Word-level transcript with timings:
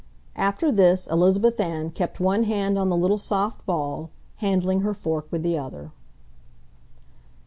After 0.35 0.71
this 0.71 1.05
Elizabeth 1.11 1.59
Ann 1.59 1.91
kept 1.91 2.19
one 2.19 2.45
hand 2.45 2.75
on 2.79 2.89
the 2.89 2.97
little 2.97 3.19
soft 3.19 3.63
ball, 3.67 4.09
handling 4.37 4.79
her 4.81 4.95
fork 4.95 5.27
with 5.29 5.43
the 5.43 5.59
other. 5.59 5.91